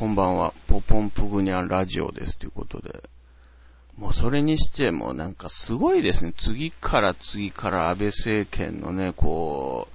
[0.00, 3.02] こんばんは、ポポンプグニャンラジオですということで。
[3.98, 6.32] もうそれにしてもなんかすごいですね。
[6.38, 9.94] 次から次から安倍政権のね、こう、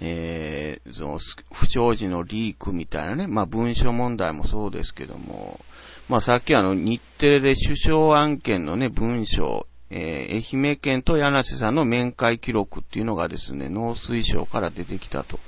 [0.00, 1.20] えー、その
[1.52, 5.60] 不祥事のリークみたいなね、まあ文書問題もそうですけども、
[6.08, 15.38] まあさっきあの日テレで首相案件のね、文書、えー、愛媛県と柳瀬さんの面会記録っていうのがですね、農水省から出てきたと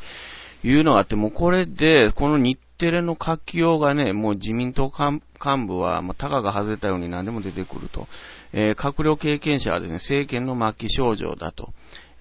[0.63, 8.09] いうのがあって、もうこれで、この日テレの書きようがね、もう自民党幹部は、まあ、タガが外れたように何でも出てくると。
[8.53, 11.73] えー、閣僚経験者はですね、政権の末期症状だと。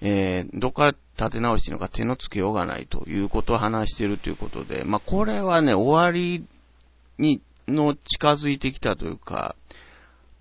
[0.02, 6.46] えー、どっから立て直しているのか手のつけようがないということを話しているということで、まあ、これはね、終わり
[7.18, 9.54] に、の近づいてきたというか、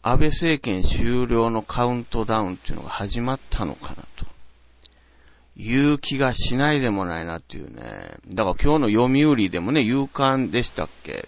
[0.02, 4.26] 安倍政権終了のカウントダウンっていうのが始まったのかなと。
[5.62, 8.18] いう気がしないでもないなっていうね。
[8.30, 11.28] だから今日の読売でもね、勇敢でしたっけ？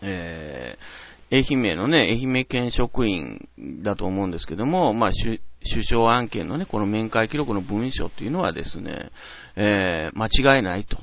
[0.00, 3.46] えー、愛媛のね、愛媛県職員
[3.82, 9.10] だと思うんですけども、まあ、首相案件のね、この面会記録の文書っていうのはですね、
[9.56, 10.96] えー、間違いないと。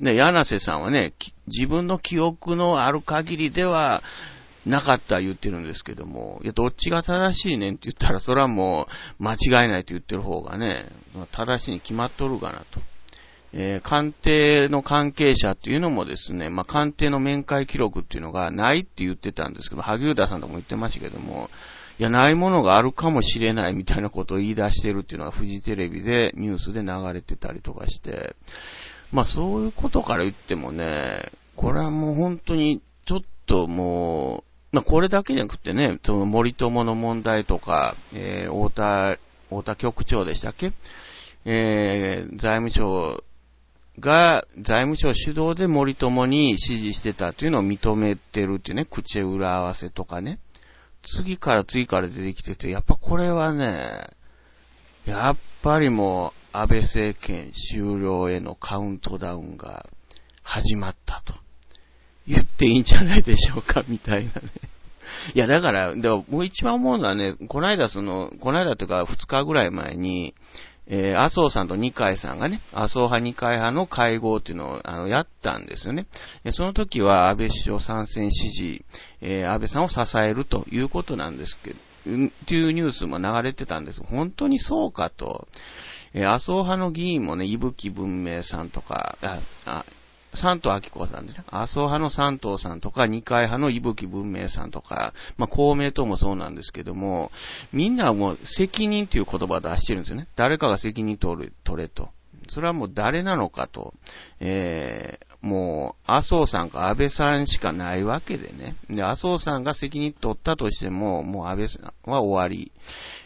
[0.00, 1.12] で、柳瀬さんはね、
[1.46, 4.02] 自分の記憶のある限りでは、
[4.66, 8.86] なかった言ってるんですけども、いや、どっちが正しいねんって言ったら、それはも
[9.20, 10.90] う間違いないと言ってる方がね、
[11.32, 12.80] 正しいに決まっとるかなと。
[13.56, 21.50] えー、官邸の関係者っていうのもですね、まあ、官邸の面会記録っていうのがないって言ってたんですけど、萩生田さんとも言ってましたけども、
[22.00, 28.34] いや、ないものがあるかもしれないみたいなことを言い出してるっていうのがフジテレビでニュースで流れてたりとかして、
[29.12, 40.72] まあそういうことから言ってもね、これはもう本当にちょっともう、まあ、これだけじゃなくてね、その森友の問題とか、えー、太田、太田局長でしたっけ？
[41.44, 43.22] えー、財務省
[44.00, 50.40] が、財務省主導で森友に指示してたというのを認めてるっていうね、口裏合わせとかね。
[51.04, 54.08] 次から次から出てきてて、やっぱこれはね、
[55.06, 59.86] やっぱりもう安倍政権終了へのカウントダウンが
[60.42, 61.13] 始まった。
[62.26, 64.50] 言っていいんじゃないでしょうか、みたいなね。
[65.34, 70.34] いや、だから、でも、僕一番思うのはね、この間その、この間というか、二日ぐらい前に、
[70.86, 76.06] えー、麻生さんと二階さんがね、麻生派二階派の会合っていうのを、あの、やったんですよね。
[76.50, 78.84] その時は安倍首相参戦支持、
[79.22, 84.02] えー、安倍さんを支えるということなんですけど、っていうニュースも流れてたんです。
[84.02, 85.48] 本当にそうかと。
[86.12, 89.84] えー、麻生派の議員もね、伊吹文明さんとか、あ、あ
[90.36, 91.44] 三藤明子さんでね。
[91.48, 97.30] 麻生派の三藤さんとか、二階派の伊吹文明さんとか、まあ、公明党もそうなんですけども、
[97.72, 100.28] みんなもう責任っていう言葉を出してるんですよね。
[100.36, 102.10] 誰かが責任取る、取れと。
[102.48, 103.94] それはもう誰なのかと。
[104.40, 108.76] えー、もう、麻生さんか安倍さんしかないわけでね。
[108.90, 112.72] で、麻生さんが責任取ったとしても、もう安倍さんは終わり。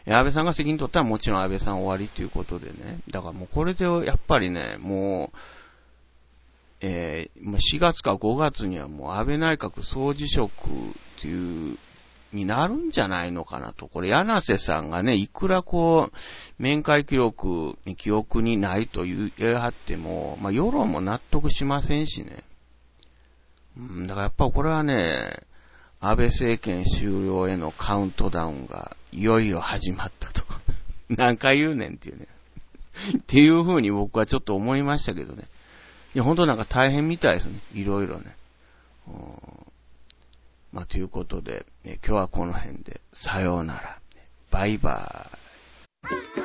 [0.06, 3.00] 安倍さんが責任取ったらもちろん安倍さん終わりということでね。
[3.10, 5.36] だからもうこれでやっぱりね、もう、
[6.80, 10.54] えー、4月か5月にはもう安倍内閣総辞職っ
[11.20, 11.78] ていう、
[12.32, 13.88] になるんじゃないのかなと。
[13.88, 22.44] これ、柳瀬さんがね、いくらこう、面会記録、記憶にないと言いはっても、まあ、世論も納得しませんしね。
[23.78, 25.40] うん、だからやっぱこれはね、
[26.00, 30.44] 安倍政権終了へのカウントダウンがいよいよ始まったと。
[31.08, 32.28] 何回言うねんっていうね。
[33.18, 35.44] っていう風に僕はちょっと思いましたけどね。
[36.14, 37.60] いや、本当なんか大変みたいですね。
[37.72, 38.36] いろいろね。
[40.72, 43.98] まあ、ということで、今日はこの辺で、さようなら。
[44.50, 46.37] バイバーイ。